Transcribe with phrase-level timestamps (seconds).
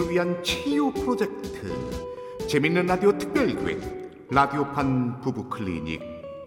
[0.00, 1.68] 청춘들을 위한 치유 프로젝트
[2.48, 6.00] 재밌는 라디오 특별기획 라디오판 부부 클리닉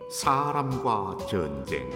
[0.10, 1.90] 사람과 전쟁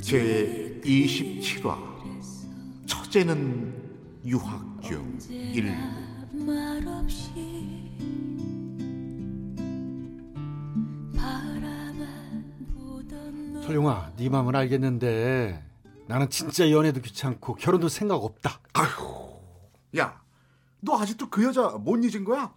[0.00, 1.76] 제 27화
[2.86, 3.74] 처제는
[4.24, 5.64] 유학 중 1.
[13.72, 15.64] 설용아, 네 마음은 알겠는데
[16.06, 18.60] 나는 진짜 연애도 귀찮고 결혼도 생각 없다.
[18.74, 19.40] 아휴
[19.96, 20.20] 야
[20.80, 22.52] 너 아직도 그 여자 못 잊은 거야?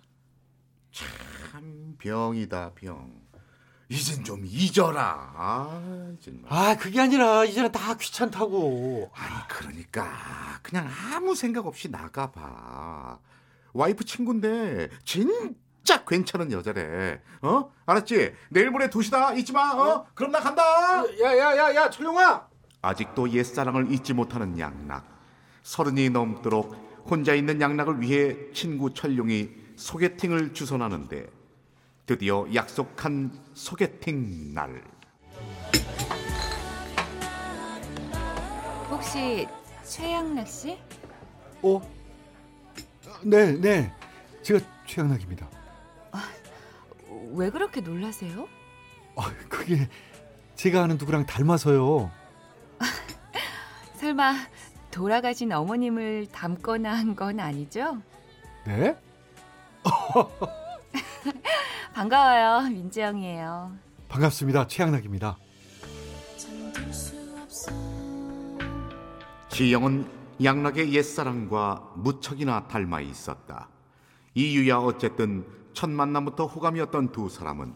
[0.92, 3.14] 참 병이다 병
[3.88, 9.12] 이젠 좀 잊어라 아 정말 아, 그게 아니라 이제는 다 귀찮다고.
[9.14, 13.20] 아니 그러니까 그냥 아무 생각 없이 나가 봐
[13.74, 15.56] 와이프 친구인데 진
[15.86, 20.64] 짜 괜찮은 여자래 어 알았지 내일 모레 도시다 잊지 마 어 그럼 나 간다
[21.22, 22.48] 야야야야, 철용아.
[22.82, 25.06] 아직도 옛사랑을 잊지 못하는 양락
[25.64, 31.28] 서른이 넘도록 혼자 있는 양락을 위해 친구 철룡이 소개팅을 주선하는데
[32.08, 34.84] 드디어 약속한 소개팅 날
[38.90, 39.48] 혹시
[39.84, 40.78] 최양락 씨?
[41.64, 41.82] 어?
[43.24, 43.94] 네, 네.
[44.44, 45.48] 제가 최양락입니다.
[47.36, 48.48] 왜 그렇게 놀라세요?
[49.18, 49.90] 아, 그게
[50.56, 52.12] 제가 아는 누구랑 닮아서요.
[53.96, 54.36] 설마
[54.92, 58.02] 돌아가신 어머님을 닮거나 한 건 아니죠?
[58.66, 58.96] 네?
[61.94, 63.72] 반가워요, 민지영이에요.
[64.10, 64.68] 반갑습니다.
[64.68, 65.38] 최양락입니다.
[69.50, 70.10] 지영은
[70.44, 73.70] 양락의 옛사랑과 무척이나 닮아 있었다.
[74.34, 77.74] 이유야 어쨌든 첫 만남부터 호감이었던 두 사람은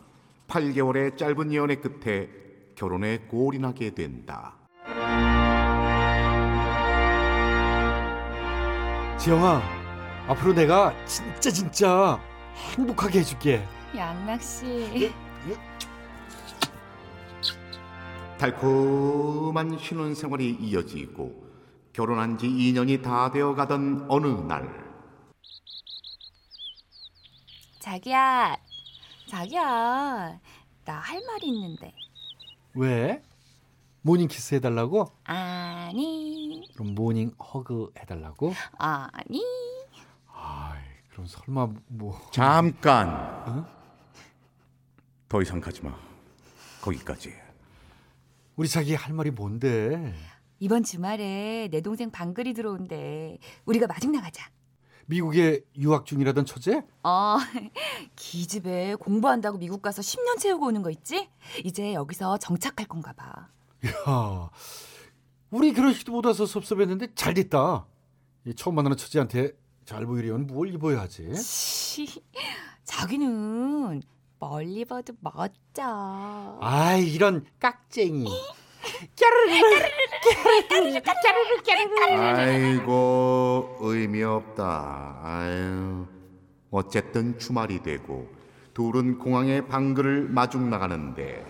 [0.47, 2.29] 8개월의 짧은 연애 끝에
[2.73, 4.55] 결혼에 골이 나게 된다.
[9.17, 9.61] 지영아,
[10.29, 12.19] 앞으로 내가 진짜 진짜
[12.73, 13.67] 행복하게 해줄게.
[13.93, 15.11] 양락 씨.
[18.37, 21.43] 달콤한 신혼생활이 이어지고
[21.91, 24.88] 결혼한 지 2년이 다 되어 가던 어느 날
[27.93, 28.55] 자기야,
[29.27, 30.39] 자기야,
[30.85, 31.91] 나 할 말이 있는데.
[32.75, 33.23] 왜?
[34.03, 35.11] morning 키스 해달라고?
[35.23, 38.53] 아니, 그럼 morning hug 해달라고?
[38.77, 39.41] 아니.
[40.31, 40.77] 아이,
[41.09, 42.29] 그럼 설마 뭐?
[42.31, 43.65] 잠깐
[45.27, 45.97] 더 이상 가지 마
[46.81, 47.33] 거기까지
[48.55, 50.13] 우리 자기 할 말이 뭔데?
[50.59, 53.39] 이번 주말에 내 동생 방글이 들어온대.
[53.65, 54.47] 우리가 마중 나가자.
[55.19, 56.83] 미국에 유학 중이라던 처제?
[57.03, 57.37] 어,
[58.15, 61.27] 기집애 공부한다고 미국 가서 10년 채우고 오는 거 있지?
[61.65, 63.47] 이제 여기서 정착할 건가 봐.
[63.87, 64.49] 야,
[65.49, 67.87] 우리 결혼식도 못 와서 섭섭했는데 잘 됐다.
[68.45, 69.53] 이 처음 만나는 처제한테
[69.83, 71.33] 잘 보이려면 뭘 입어야 하지?
[71.33, 72.23] 치,
[72.83, 74.03] 자기는
[74.39, 76.59] 멀리 봐도 멋져.
[76.61, 78.25] 아이, 이런 깍쟁이.
[82.37, 86.05] 아이고 의미 없다 아유
[86.71, 88.29] 어쨌든 주말이 되고
[88.73, 91.45] 둘은 공항에 방글을 마중 나가는데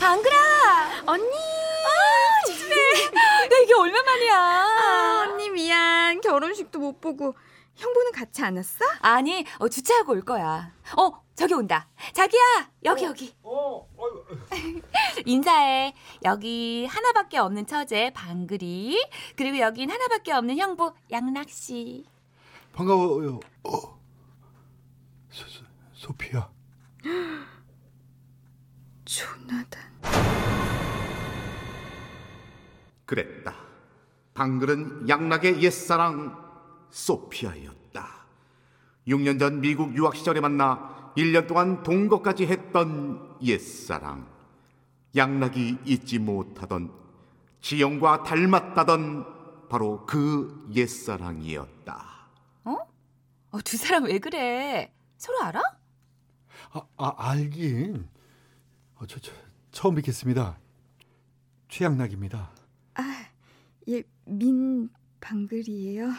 [0.00, 1.02] 방글아!
[1.06, 1.24] 언니!
[1.24, 2.74] 아, 기집애!
[2.74, 4.36] 야, 이게 얼마만이야?
[4.36, 6.20] 아, 언니 미안.
[6.20, 7.34] 결혼식도 못 보고
[7.76, 8.84] 형부는 같이 안 왔어?
[9.00, 10.72] 아니, 어, 주차하고 올 거야.
[10.98, 11.88] 어, 저기 온다.
[12.12, 12.40] 자기야,
[12.84, 13.34] 여기, 여기.
[13.42, 13.88] 어,
[15.26, 15.94] 인사해.
[16.24, 19.04] 여기 하나밖에 없는 처제, 방글이.
[19.36, 22.04] 그리고 여긴 하나밖에 없는 형부, 양락씨.
[22.72, 23.40] 반가워요.
[23.64, 23.70] 어.
[25.30, 26.48] 소, 소, 소피아.
[29.04, 29.82] 조나단.
[33.06, 33.54] 그랬다
[34.32, 36.42] 방글은 양락의 옛사랑
[36.90, 38.08] 소피아였다
[39.06, 44.26] 6년 전 미국 유학 시절에 만나 1년 동안 동거까지 했던 옛사랑
[45.16, 46.92] 양락이 잊지 못하던
[47.60, 52.28] 지영과 닮았다던 바로 그 옛사랑이었다
[52.64, 52.76] 어?
[53.50, 54.92] 어, 두 사람 왜 그래?
[55.16, 55.62] 서로 알아?
[56.72, 58.08] 아, 아 알긴.
[58.96, 59.32] 어, 저, 저,
[59.70, 60.58] 처음 뵙겠습니다.
[61.68, 62.50] 최양락입니다.
[62.94, 63.26] 아,
[63.88, 64.90] 얘민
[65.20, 66.10] 방글이에요.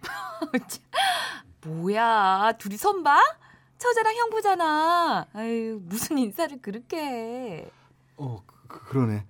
[1.64, 3.20] 뭐야, 둘이 선봐?
[3.78, 5.26] 처제랑 형부잖아.
[5.32, 7.70] 아유, 무슨 인사를 그렇게 해.
[8.16, 9.24] 어, 그, 그러네.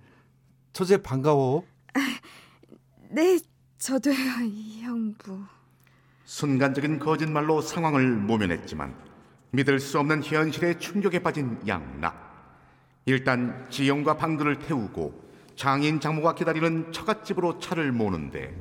[0.73, 1.65] 처제 반가워.
[3.09, 3.39] 네,
[3.77, 4.15] 저도요,
[4.45, 5.43] 이 형부.
[6.25, 8.93] 순간적인 거짓말로 상황을 모면했지만
[9.51, 12.27] 믿을 수 없는 현실에 충격에 빠진 양락.
[13.05, 18.53] 일단 지영과 방글을 태우고 장인 장모가 기다리는 처갓집으로 차를 모는데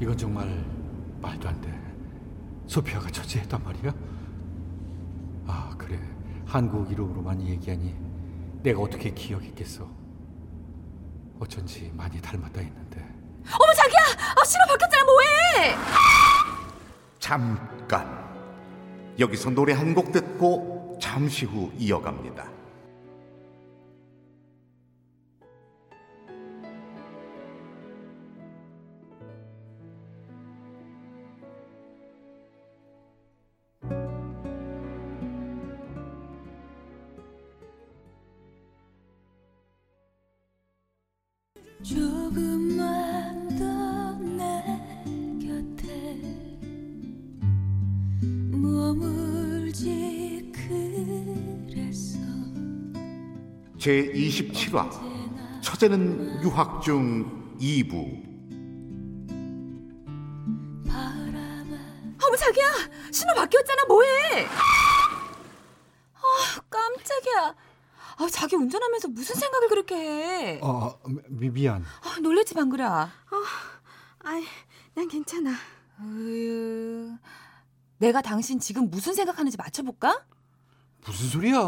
[0.00, 0.64] 이건 정말
[1.22, 1.72] 말도 안 돼.
[2.66, 3.94] 소피아가 처지했단 말이야?
[5.46, 5.98] 아 그래
[6.46, 7.94] 한국 이름으로만 얘기하니
[8.62, 9.88] 내가 어떻게 기억했겠어?
[11.40, 13.00] 어쩐지 많이 닮았다 했는데
[13.60, 13.98] 어머 자기야,
[14.40, 15.76] 아 신호 바뀌었잖아 뭐해?
[17.18, 18.22] 잠깐
[19.18, 22.44] 여기서 노래 한 곡 듣고 잠시 후 이어갑니다.
[53.78, 58.22] 제 27화 처제는 유학 중 2부
[60.86, 62.64] 바라만 어머 자기야,
[63.10, 64.46] 신호 바뀌었잖아 뭐해?
[66.14, 67.54] 아 깜짝이야.
[68.18, 70.60] 아 자기 운전하면서 무슨 생각을 그렇게 해?
[70.62, 70.94] 아
[71.28, 73.10] 미, 미안 아, 놀랬지 방글아.
[74.20, 74.44] 아이,
[74.94, 75.52] 난 괜찮아.
[76.00, 77.16] 으유,
[77.98, 80.24] 내가 당신 지금 무슨 생각하는지 맞춰볼까?
[81.04, 81.58] 무슨 소리야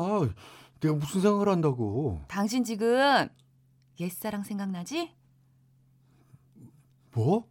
[0.81, 3.29] 내가 무슨 생각을 한다고 당신 지금
[4.00, 5.14] 옛사랑 생각나지?
[7.12, 7.49] 뭐?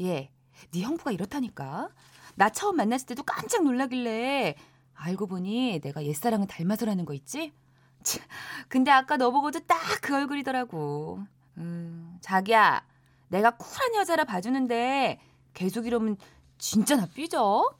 [0.00, 0.30] 예,
[0.72, 1.88] 네 형부가 이렇다니까.
[2.34, 4.54] 나 처음 만났을 때도 깜짝 놀라길래
[4.94, 7.52] 알고 보니 내가 옛사랑을 닮아서라는 거 있지?
[8.02, 8.22] 참,
[8.68, 11.20] 근데 아까 너 보고도 딱 그 얼굴이더라고.
[11.58, 12.82] 음, 자기야,
[13.28, 15.20] 내가 쿨한 여자라 봐주는데
[15.54, 16.16] 계속 이러면
[16.58, 17.70] 진짜 나 삐져?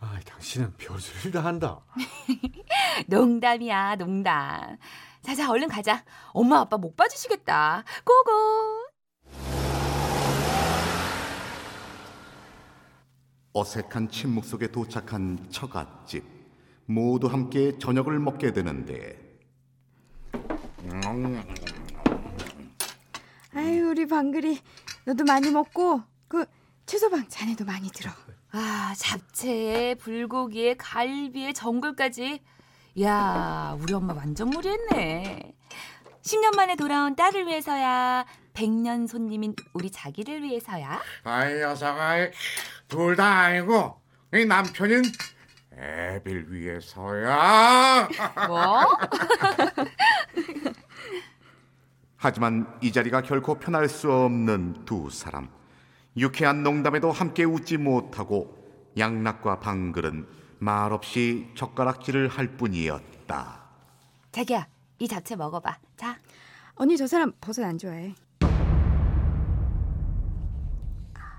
[0.00, 1.80] 아 당신은 별소리를 다 한다
[3.08, 4.76] 농담이야, 농담.
[5.22, 6.04] 자자, 얼른 가자.
[6.32, 7.84] 엄마 아빠 못 봐주시겠다.
[8.04, 8.86] 고고.
[13.52, 16.24] 어색한 침묵 속에 도착한 처갓집
[16.86, 19.27] 모두 함께 저녁을 먹게 되는데
[23.54, 24.60] 아유, 우리 방글이
[25.04, 26.44] 너도 많이 먹고 그
[26.86, 28.10] 채소방 자네도 많이 들어.
[28.52, 32.40] 아, 잡채에 불고기에 갈비에 전골까지.
[33.02, 35.54] 야, 우리 엄마 완전 무리했네.
[36.22, 38.24] 10년 만에 돌아온 딸을 위해서야.
[38.54, 41.00] 100년 손님인 우리 자기를 위해서야.
[41.24, 42.16] 아이 여사가
[42.88, 44.00] 둘 다 아니고
[44.34, 45.02] 이 남편인
[45.72, 48.08] 애빌 위해서야.
[48.48, 48.80] 뭐?
[52.28, 55.48] 하지만 이 자리가 결코 편할 수 없는 두 사람.
[56.16, 58.58] 유쾌한 농담에도 함께 웃지 못하고
[58.98, 60.26] 양락과 방글은
[60.58, 63.62] 말없이 젓가락질을 할 뿐이었다.
[64.32, 64.66] 자기야,
[64.98, 65.78] 이 잡채 먹어봐.
[65.96, 66.18] 자.
[66.74, 68.14] 언니 저 사람 버섯 안 좋아해.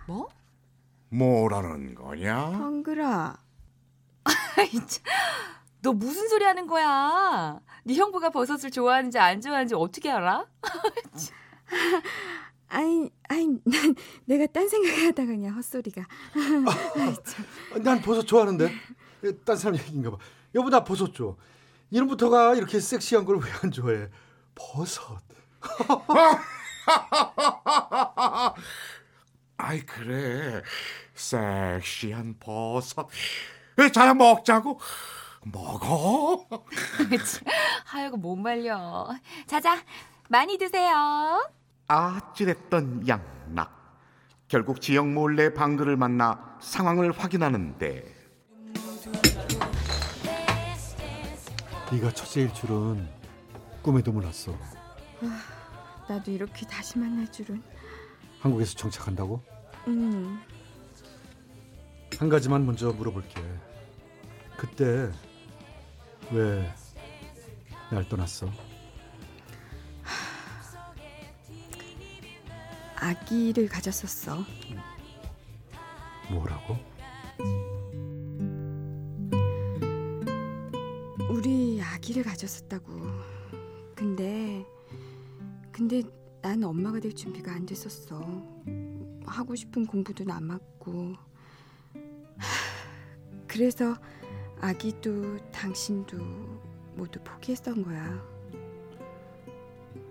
[0.07, 0.29] 뭐?
[1.09, 2.51] 뭐라는 거냐?
[2.51, 3.37] 방글아.
[4.57, 5.03] 아이, 참.
[5.81, 7.59] 너 무슨 소리 하는 거야?
[7.89, 10.45] 네 형부가 버섯을 좋아하는지 안 좋아하는지 어떻게 알아?
[12.67, 16.03] 아이, 아이, 난 내가 딴 생각하다가 그냥 헛소리가.
[17.83, 18.71] 난 버섯 좋아하는데.
[19.43, 20.17] 딴 사람 얘기인가 봐.
[20.53, 21.35] 여보 나 버섯 줘.
[21.89, 24.07] 이름부터가 이렇게 섹시한 걸 왜 안 좋아해?
[24.53, 25.19] 버섯.
[29.57, 30.61] 아이 그래.
[31.15, 33.07] 섹시한 버섯.
[33.91, 34.79] 자 먹자고
[35.45, 36.45] 먹어
[37.85, 39.09] 하여가 못 말려.
[39.47, 39.77] 자자,
[40.29, 41.49] 많이 드세요.
[41.87, 43.79] 아찔했던 양락
[44.47, 48.15] 결국 지영 몰래 방글을 만나 상황을 확인하는데
[51.91, 53.09] 네가 첫째일 줄은
[53.81, 54.55] 꿈에도 몰랐어
[56.07, 57.61] 나도 이렇게 다시 만날 줄은.
[58.41, 59.41] 한국에서 정착한다고?
[59.87, 60.39] 음,
[62.19, 63.41] 한 가지만 먼저 물어볼게
[64.57, 65.11] 그때
[66.31, 66.79] 왜
[67.91, 68.47] 날 떠났어?
[72.95, 74.43] 아기를 가졌었어.
[76.29, 76.77] 뭐라고?
[81.31, 82.91] 우리 아기를 가졌었다고.
[83.95, 84.63] 근데
[85.71, 86.03] 근데
[86.41, 88.19] 난 엄마가 될 준비가 안 됐었어.
[89.25, 90.25] 하고 싶은 공부도.
[90.29, 90.59] 하,
[93.47, 93.95] 그래서
[94.61, 96.17] 아기도 당신도
[96.95, 98.21] 모두 포기했던 거야.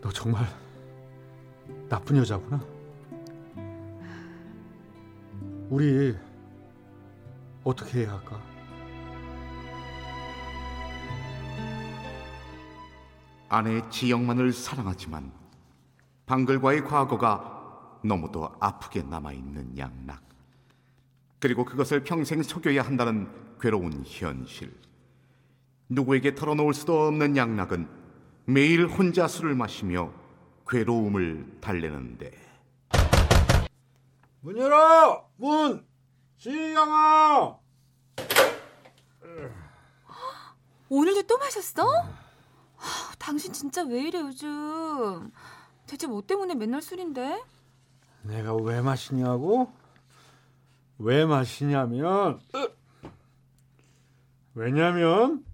[0.01, 0.47] 너 정말
[1.89, 2.61] 나쁜 여자구나
[5.69, 6.17] 우리
[7.63, 8.43] 어떻게 해야 할까?
[13.51, 15.33] 아내 지영만을 사랑하지만
[16.27, 20.23] 방글과의 과거가 너무도 아프게 남아있는 양락.
[21.41, 23.29] 그리고 그것을 평생 속여야 한다는
[23.61, 24.73] 괴로운 현실.
[25.89, 27.89] 누구에게 털어놓을 수도 없는 양락은
[28.45, 30.13] 매일 혼자 술을 마시며
[30.69, 32.31] 괴로움을 달래는데
[34.41, 35.29] 문 열어!
[35.37, 35.87] 문!
[36.37, 37.59] 지영아!
[40.91, 41.87] 오늘도 또 마셨어?
[42.77, 45.31] 하, 당신 진짜 왜 이래 요즘?
[45.87, 47.43] 대체 뭐 때문에 맨날 술인데?
[48.23, 49.73] 내가 왜 마시냐고?
[50.99, 52.41] 왜 마시냐면
[54.55, 55.45] 왜냐면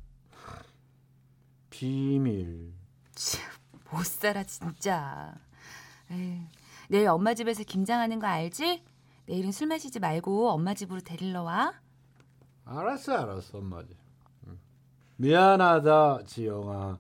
[1.71, 2.73] 비밀.
[3.91, 5.35] 못 살아 진짜.
[6.11, 6.41] 에휴,
[6.89, 8.83] 내일 엄마 집에서 김장하는 거 알지?
[9.27, 11.73] 내일은 술 마시지 말고 엄마 집으로 데리러 와.
[12.65, 13.97] 알았어, 알았어, 엄마 집.
[14.47, 14.59] 응.
[15.17, 16.99] 미안하다, 지영아.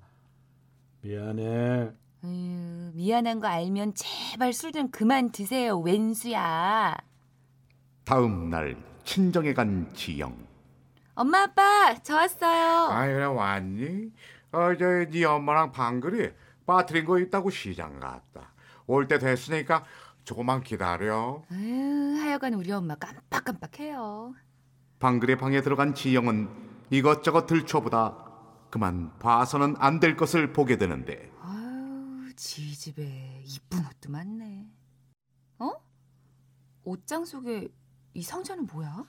[1.02, 1.92] 미안해.
[2.24, 6.96] 에휴, 미안한 거 알면 제발 술 좀 그만 드세요, 웬수야.
[8.04, 10.36] 다음 날 친정에 간 지영.
[11.14, 12.88] 엄마 아빠 저 왔어요.
[13.06, 14.12] 그래 왔니?
[14.52, 16.30] 어저 네 엄마랑 방글이
[16.66, 18.52] 빠뜨린 거 있다고 시장 갔다.
[18.86, 19.84] 올 때 됐으니까
[20.24, 21.42] 조금만 기다려.
[21.52, 24.34] 에휴, 하여간 우리 엄마 깜빡깜빡해요.
[24.98, 26.48] 방글의 방에 들어간 지영은
[26.90, 28.16] 이것저것 들춰보다
[28.70, 34.66] 그만 봐서는 안 될 것을 보게 되는데 아유, 지 집에 이쁜 옷도 많네.
[35.58, 35.72] 어?
[36.84, 37.68] 옷장 속에
[38.14, 39.04] 이 상자는 뭐야?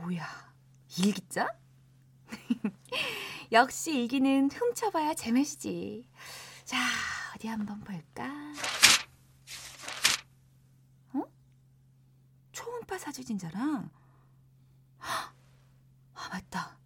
[0.00, 0.52] 뭐야?
[0.98, 1.48] 일기장?
[3.52, 6.06] 역시 일기는 훔쳐봐야 제맛이지.
[6.64, 6.76] 자,
[7.34, 8.30] 어디 한번 볼까?
[11.14, 11.22] 어?
[12.52, 13.88] 초음파 사주진자랑
[14.98, 15.32] 아
[16.30, 16.76] 맞다.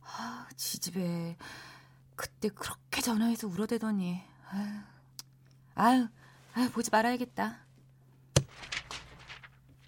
[0.00, 1.36] 아, 지 집에
[2.16, 4.80] 그때 그렇게 전화해서 울어대더니 아유,
[5.76, 6.08] 아유,
[6.54, 7.65] 아유 보지 말아야겠다.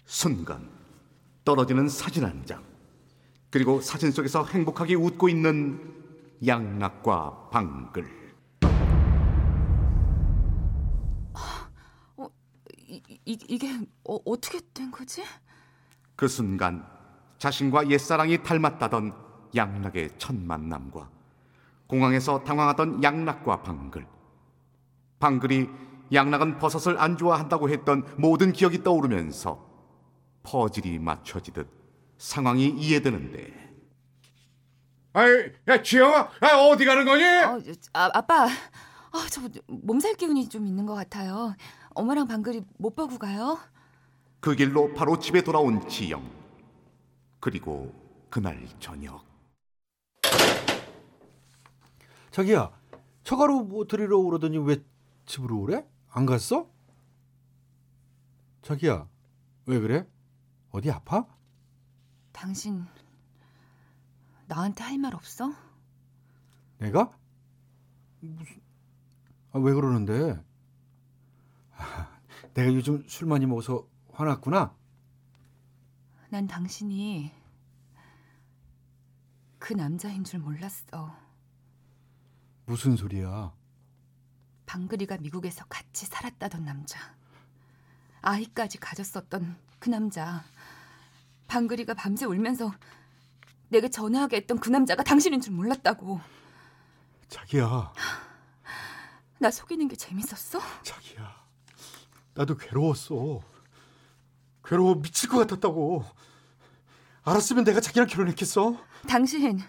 [0.09, 0.67] 순간
[1.45, 2.63] 떨어지는 사진 한 장.
[3.51, 5.93] 그리고 사진 속에서 행복하게 웃고 있는
[6.43, 8.33] 양락과 방글.
[12.87, 13.67] 이, 이, 이게
[14.03, 15.23] 어, 어떻게 된 거지?
[16.15, 16.83] 그 순간
[17.37, 19.13] 자신과 옛사랑이 닮았다던
[19.55, 21.07] 양락의 첫 만남과
[21.85, 24.07] 공항에서 당황하던 양락과 방글.
[25.19, 25.69] 방글이
[26.11, 29.68] 양락은 버섯을 안 좋아한다고 했던 모든 기억이 떠오르면서
[30.49, 31.69] 퍼즐이 맞춰지듯
[32.17, 33.53] 상황이 이해되는데.
[35.13, 37.23] 아이, 야 지영아, 아, 어디 가는 거니?
[37.23, 37.61] 어,
[37.93, 41.55] 아, 아빠, 아, 저 몸살 기운이 좀 있는 것 같아요.
[41.93, 43.59] 엄마랑 방글이 못 보고 가요?
[44.39, 46.27] 그 길로 바로 집에 돌아온 지영.
[47.39, 47.93] 그리고
[48.31, 49.23] 그날 저녁.
[52.31, 52.71] 자기야,
[53.23, 54.83] 처가로 뭐 드리러 오라더니 왜
[55.27, 55.85] 집으로 오래?
[56.09, 56.67] 안 갔어?
[58.63, 59.07] 자기야,
[59.67, 60.07] 왜 그래?
[60.71, 61.25] 어디 아파?
[62.31, 62.85] 당신
[64.47, 65.53] 나한테 할 말 없어?
[66.77, 67.11] 내가?
[68.21, 68.61] 무슨?
[69.51, 70.43] 아, 왜 그러는데?
[71.75, 72.19] 아,
[72.53, 74.75] 내가 요즘 술 많이 먹어서 화났구나.
[76.29, 77.31] 난 당신이
[79.57, 81.15] 그 남자인 줄 몰랐어.
[82.65, 83.53] 무슨 소리야?
[84.65, 86.99] 방글이가 미국에서 같이 살았다던 남자.
[88.21, 90.43] 아이까지 가졌었던 그 남자.
[91.49, 92.71] 방글이가 밤새 울면서
[93.67, 96.21] 내가 전화하게 했던 그 남자가 당신인 줄 몰랐다고.
[97.27, 97.91] 자기야,
[99.39, 100.59] 나 속이는 게 재밌었어?
[100.83, 101.37] 자기야.
[102.35, 103.41] 나도 괴로웠어.
[104.63, 106.05] 괴로워 미칠 것 같았다고.
[107.23, 108.77] 알았으면 내가 자기랑 결혼했겠어?
[109.07, 109.61] 당신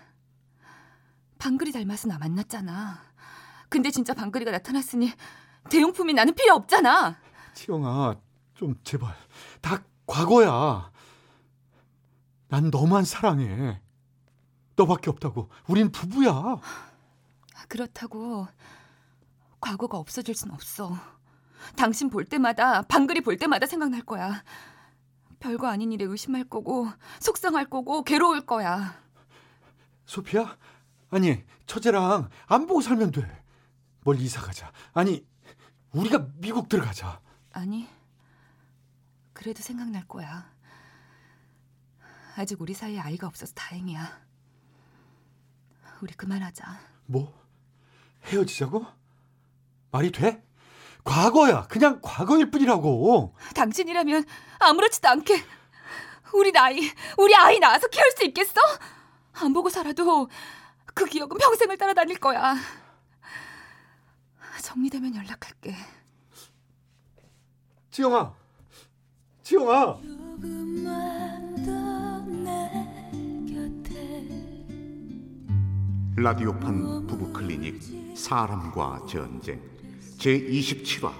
[1.38, 3.02] 방글이 닮아서 나 만났잖아.
[3.68, 5.12] 근데 진짜 방글이가 나타났으니
[5.70, 7.16] 대용품이 나는 필요 없잖아.
[7.54, 8.16] 지영아,
[8.54, 9.14] 좀 제발.
[9.60, 10.90] 다 과거야.
[12.50, 13.80] 난 너만 사랑해.
[14.76, 15.48] 너밖에 없다고.
[15.68, 16.60] 우린 부부야.
[17.68, 18.48] 그렇다고
[19.60, 20.96] 과거가 없어질 순 없어.
[21.76, 24.42] 당신 볼 때마다 방글이 볼 때마다 생각날 거야.
[25.38, 26.88] 별거 아닌 일에 의심할 거고
[27.20, 29.00] 속상할 거고 괴로울 거야.
[30.04, 30.58] 소피야?
[31.10, 33.44] 아니, 처제랑 안 보고 살면 돼.
[34.02, 34.72] 멀리 이사 가자.
[34.92, 35.24] 아니,
[35.92, 37.20] 우리가 미국 들어가자.
[37.52, 37.88] 아니
[39.32, 40.52] 그래도 생각날 거야.
[42.40, 44.18] 아직 우리 사이에 아이가 없어서 다행이야.
[46.00, 46.80] 우리 그만하자.
[47.04, 47.38] 뭐?
[48.24, 48.86] 헤어지자고?
[49.90, 50.42] 말이 돼?
[51.04, 51.66] 과거야.
[51.66, 53.34] 그냥 과거일 뿐이라고.
[53.54, 54.24] 당신이라면
[54.58, 55.44] 아무렇지도 않게
[56.32, 56.80] 우리 나이,
[57.18, 58.58] 우리 아이 낳아서 키울 수 있겠어?
[59.32, 60.30] 안 보고 살아도
[60.94, 62.56] 그 기억은 평생을 따라다닐 거야.
[64.62, 65.74] 정리되면 연락할게.
[67.90, 68.34] 지영아.
[69.42, 69.98] 지영아.
[76.22, 79.58] 라디오판 부부 클리닉 사람과 전쟁.
[80.18, 81.10] 제 27화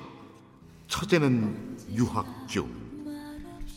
[0.89, 2.69] 처제는 유학 중.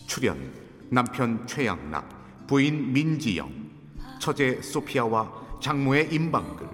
[0.06, 0.52] 출연
[0.90, 3.50] 남편 최양락 부인 민지영
[4.20, 6.68] 처제 소피아와 장모의 임방글.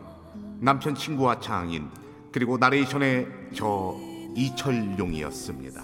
[0.61, 1.87] 남편 친구와 장인
[2.31, 3.95] 그리고 나레이션의 저
[4.35, 5.83] 이철용이었습니다.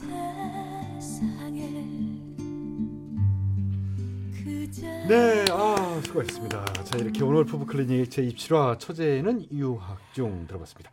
[5.07, 6.65] 네, 아, 수고하셨습니다.
[6.83, 10.89] 자, 이렇게 오늘 부부 클리닉 제 27화 처제는 유학 중 들어봤습니다.